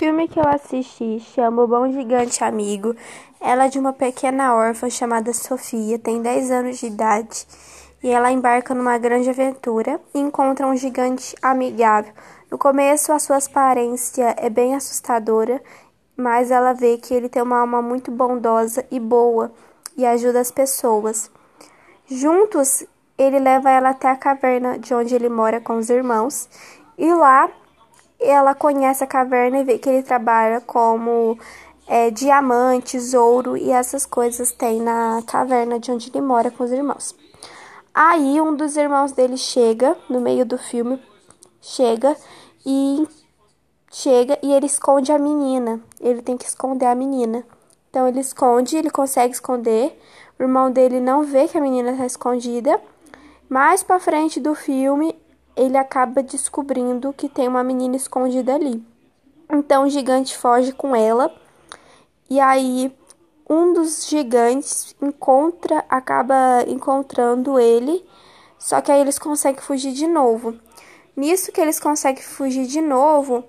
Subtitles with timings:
[0.00, 2.96] filme que eu assisti chama O Bom Gigante Amigo.
[3.38, 7.46] Ela é de uma pequena órfã chamada Sofia, tem 10 anos de idade,
[8.02, 12.14] e ela embarca numa grande aventura e encontra um gigante amigável.
[12.50, 15.62] No começo, a sua aparência é bem assustadora,
[16.16, 19.52] mas ela vê que ele tem uma alma muito bondosa e boa
[19.98, 21.30] e ajuda as pessoas.
[22.06, 22.86] Juntos,
[23.18, 26.48] ele leva ela até a caverna de onde ele mora com os irmãos,
[26.96, 27.50] e lá
[28.20, 31.38] ela conhece a caverna e vê que ele trabalha como
[31.86, 36.70] é, diamantes, ouro e essas coisas tem na caverna de onde ele mora com os
[36.70, 37.14] irmãos.
[37.92, 41.02] Aí um dos irmãos dele chega no meio do filme,
[41.60, 42.16] chega
[42.64, 43.06] e
[43.90, 45.80] chega e ele esconde a menina.
[46.00, 47.44] Ele tem que esconder a menina.
[47.90, 49.98] Então ele esconde, ele consegue esconder.
[50.38, 52.80] O irmão dele não vê que a menina está escondida.
[53.48, 55.19] Mais para frente do filme,
[55.56, 58.84] ele acaba descobrindo que tem uma menina escondida ali.
[59.50, 61.34] Então o gigante foge com ela.
[62.28, 62.92] E aí
[63.48, 68.06] um dos gigantes encontra, acaba encontrando ele,
[68.56, 70.56] só que aí eles conseguem fugir de novo.
[71.16, 73.44] Nisso que eles conseguem fugir de novo,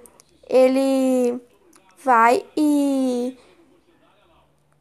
[0.50, 1.40] ele
[2.04, 3.38] vai e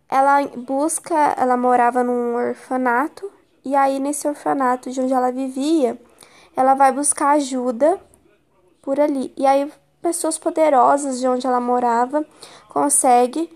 [0.09, 3.31] ela busca, ela morava num orfanato,
[3.63, 6.01] e aí nesse orfanato de onde ela vivia,
[6.57, 8.01] ela vai buscar ajuda
[8.83, 9.33] por ali.
[9.37, 9.71] E aí
[10.01, 12.25] pessoas poderosas de onde ela morava
[12.69, 13.51] consegue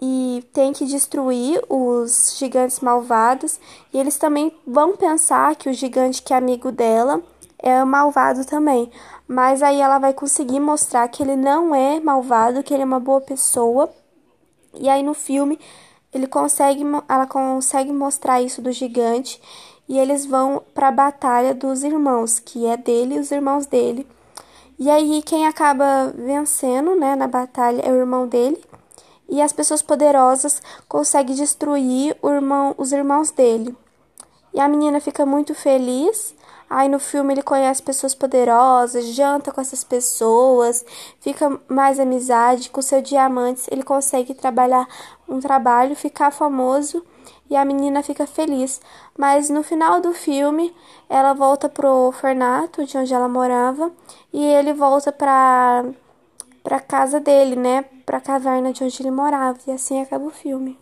[0.00, 3.58] e tem que destruir os gigantes malvados.
[3.92, 7.22] E eles também vão pensar que o gigante que é amigo dela
[7.58, 8.90] é malvado também.
[9.26, 13.00] Mas aí ela vai conseguir mostrar que ele não é malvado, que ele é uma
[13.00, 13.90] boa pessoa.
[14.74, 15.58] E aí no filme
[16.12, 19.40] ele consegue, ela consegue mostrar isso do gigante
[19.88, 24.06] e eles vão para a batalha dos irmãos, que é dele e os irmãos dele.
[24.78, 28.62] E aí quem acaba vencendo, né, na batalha é o irmão dele.
[29.28, 33.74] E as pessoas poderosas conseguem destruir irmão, os irmãos dele.
[34.54, 36.34] E a menina fica muito feliz.
[36.70, 40.84] Aí no filme ele conhece pessoas poderosas, janta com essas pessoas,
[41.18, 44.86] fica mais amizade com seu diamantes, ele consegue trabalhar
[45.26, 47.02] um trabalho, ficar famoso
[47.50, 48.80] e a menina fica feliz.
[49.16, 50.74] Mas no final do filme,
[51.08, 53.90] ela volta pro orfanato de onde ela morava
[54.32, 55.84] e ele volta pra
[56.62, 59.58] para casa dele, né, pra caverna de onde ele morava.
[59.66, 60.78] E assim acaba o filme.